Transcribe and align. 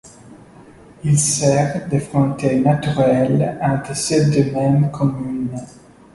Il 1.03 1.19
sert 1.19 1.87
de 1.87 1.99
frontière 1.99 2.59
naturelle 2.59 3.59
entre 3.61 3.95
ces 3.95 4.31
deux 4.31 4.49
mêmes 4.51 4.89
communes. 4.89 5.59